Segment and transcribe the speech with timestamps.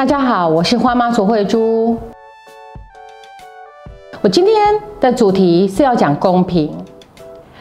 [0.00, 1.94] 大家好，我是花妈卓慧珠。
[4.22, 4.56] 我今天
[4.98, 6.74] 的主题是要讲公平。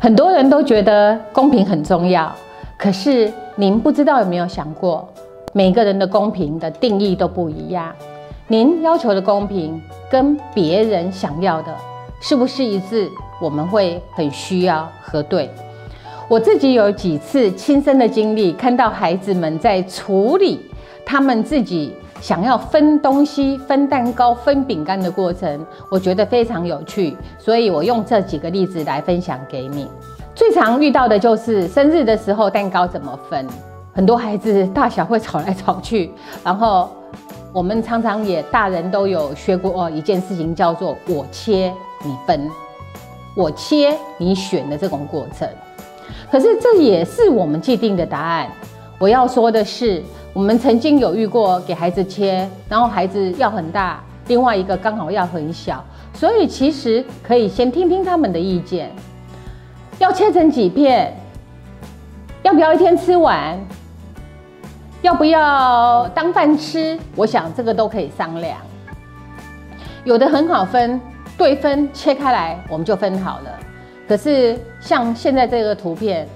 [0.00, 2.34] 很多人都觉得公平很重要，
[2.78, 5.06] 可是您不知道有没有想过，
[5.52, 7.92] 每个人的公平的定义都不一样。
[8.46, 9.78] 您要求的公平
[10.10, 11.76] 跟别人想要的
[12.22, 13.10] 是不是一致？
[13.42, 15.50] 我们会很需要核对。
[16.28, 20.58] 我自己有几次亲身的经历，看到孩子们在处理
[21.04, 21.92] 他们自己。
[22.22, 29.88] 想要分东西、分蛋糕、分饼干的过程，我觉得非常有趣，所以我用这几个例子来分享给你。
[30.32, 33.44] 最常遇到的就是生日的时候，蛋糕怎么分？
[33.92, 36.12] 很多孩子大小会吵来吵去，
[36.44, 36.90] 然后
[37.52, 42.48] 我们常常也大人都有学过哦一件事情，叫做“我切你分，
[43.34, 45.48] 我切你选”的这种过程。
[46.30, 48.48] 可是这也是我们既定的答案。
[49.00, 50.00] 我要说的是。
[50.34, 58.90] 我们曾经有遇过给孩子切，然后孩子要很大，另外一个刚好要很小，所以其实可以先听听他们的意见。
[59.98, 61.14] 要切成几片？
[62.42, 63.60] 要不要一天吃完？
[65.02, 66.98] 要不要当饭吃？
[67.14, 68.56] 我想这个都可以商量。
[70.04, 70.98] 有的很好分，
[71.36, 73.50] 对分切开来我们就分好了。
[74.08, 76.26] 可是像现在这个图片，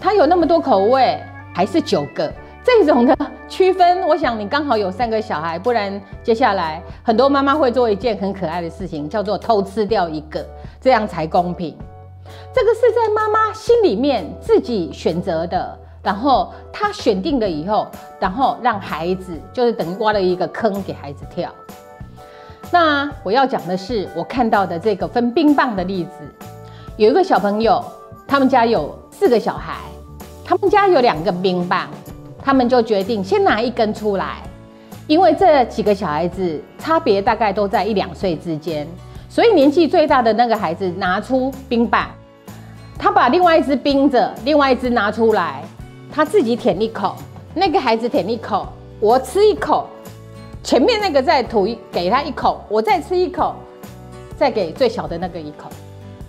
[0.00, 1.20] 它有那么多口味，
[1.52, 2.32] 还是九个。
[2.64, 3.14] 这种的
[3.46, 10.44] 区分，我想你刚好有三个小孩，不然接下来很多妈妈会做一件很可爱的事情，叫做偷吃掉一个，
[10.80, 11.76] 这样才公平。
[12.54, 17.86] 这个是在妈妈心里面自己选择的，然后她选定了以后，
[18.18, 21.52] 然后让孩子就是等于挖了一个坑给孩子跳。
[22.70, 26.48] 那我要讲的是，我看到的这个分冰棒的例子，
[26.96, 27.84] 有一个小朋友，
[28.26, 29.74] 他们家有四个小孩，
[30.42, 31.90] 他们家有两个冰棒。
[32.44, 34.42] 他们就决定先拿一根出来，
[35.06, 38.86] 因为这几个小孩子差别大概都在一两岁之间，
[39.30, 42.10] 所以年纪最大的那个孩子拿出冰棒，
[42.98, 45.62] 他把另外一只冰着，另外一只拿出来，
[46.12, 47.16] 他自己舔一口，
[47.54, 48.68] 那个孩子舔一口，
[49.00, 49.88] 我吃一口，
[50.62, 53.54] 前面那个再吐一给他一口，我再吃一口，
[54.36, 55.70] 再给最小的那个一口。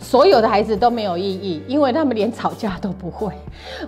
[0.00, 3.32] 所有的孩子都没有意义，因为他们连吵架都不会。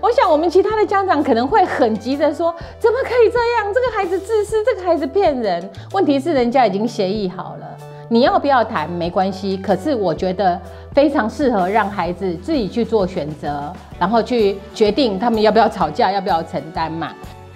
[0.01, 3.75] 我想，我们其他的家长可能会很急着说：“怎么可以这样？
[3.75, 7.67] 这个孩子自私，这个孩子骗人。”问题是，人家已经协议好了，
[8.09, 9.57] 你要不要谈没关系。
[9.57, 10.61] 可是，我觉得
[10.93, 17.13] 非常适合让孩子自己去做选择，然后去决定他们要不要吵架，要不要承担嘛？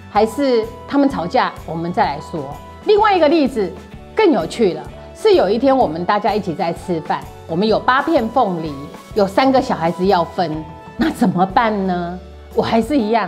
[0.09, 2.43] 还是他们吵架，我们再来说。
[2.85, 3.71] 另外一个例子
[4.15, 4.81] 更有趣了，
[5.19, 7.21] 是有一天我们大家一起在吃饭。
[7.47, 8.71] 我们有八片凤梨，
[9.15, 10.63] 有三个小孩子要分，
[10.95, 12.19] 那怎么办呢？
[12.53, 13.27] 我还是一样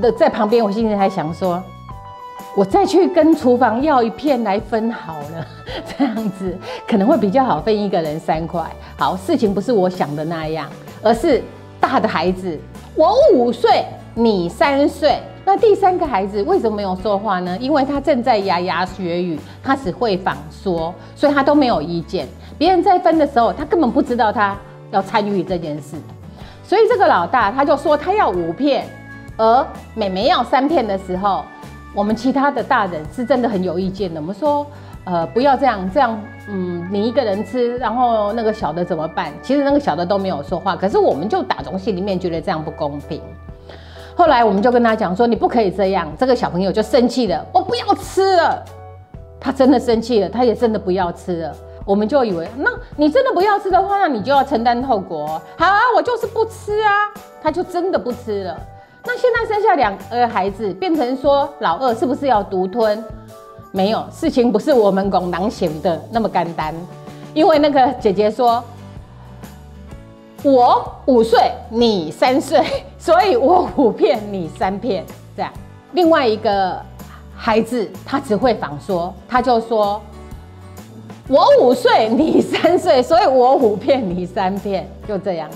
[0.00, 1.62] 的在旁边，我心里还想说，
[2.56, 5.46] 我再去跟厨房要一片来分好了，
[5.98, 6.56] 这样子
[6.86, 8.64] 可能会比较好，分一个人三块。
[8.96, 10.66] 好，事情不是我想的那样，
[11.02, 11.42] 而是
[11.78, 12.58] 大的孩子，
[12.94, 13.84] 我五岁，
[14.20, 15.16] 你三岁。
[15.44, 17.56] 那第三个孩子为什么没有说话呢？
[17.60, 22.26] 因为他正在牙牙学语，他只会仿说，所以他都没有意见。
[22.58, 24.56] 别人在分的时候，他根本不知道他
[24.90, 25.94] 要参与这件事，
[26.64, 28.88] 所以这个老大他就说他要五片，
[29.36, 29.64] 而
[29.94, 31.44] 妹妹要三片的时候，
[31.94, 34.20] 我们其他的大人是真的很有意见的。
[34.20, 34.66] 我们说，
[35.04, 39.32] 呃，不要这样，这样，嗯，你一个人吃，然后那个小的怎么办？
[39.42, 43.22] 其实那个小的都没有说话，可是我们就打从心里面觉得这样不公平。
[44.18, 46.12] 后来我们就跟他讲说，你不可以这样。
[46.18, 48.60] 这个小朋友就生气了，我不要吃了。
[49.38, 51.54] 他真的生气了，他也真的不要吃了。
[51.84, 55.40] 我们就以为，那你真的不要吃的话，那你就要承担后果。
[55.56, 56.90] 好啊，我就是不吃啊。
[57.40, 58.58] 他就真的不吃了。
[59.04, 63.00] 那现在生下两个孩子，变成说老二是不是要独吞？
[63.70, 66.74] 没有，事情不是我们拱狼型的那么简单。
[67.34, 68.60] 因为那个姐姐说。
[70.44, 72.64] 我五岁，你三岁，
[72.96, 75.04] 所以我五片，你三片，
[75.36, 75.50] 这样。
[75.92, 76.80] 另外一个
[77.34, 80.00] 孩子，他只会仿说，他就说：
[81.28, 85.50] 我五岁，你三岁，所以我五片，你三片，就这样。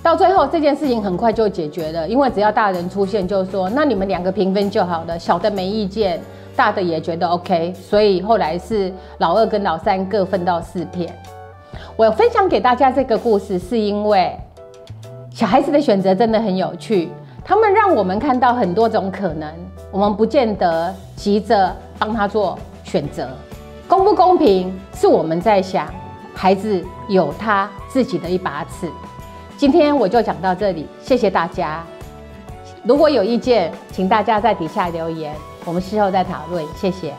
[0.00, 6.20] 到最后这件事情很快就解决了，因为只要大人出现，就说那你们两个平分就好了，小的没意见，
[6.54, 11.12] 大的也觉得 OK，所以后来是老二跟老三各分到四片。
[12.04, 14.36] 我分享给大家这个故事，是因为
[15.30, 17.08] 小孩子的选择真的很有趣，
[17.44, 19.48] 他们让我们看到很多种可能，
[19.92, 23.28] 我们不见得急着帮他做选择。
[23.86, 25.94] 公不公平是我们在想，
[26.34, 28.90] 孩子有他自己的一把尺。
[29.56, 31.84] 今天我就讲到这里，谢谢大家。
[32.82, 35.32] 如果有意见，请大家在底下留言，
[35.64, 36.66] 我们事后再讨论。
[36.74, 37.14] 谢谢。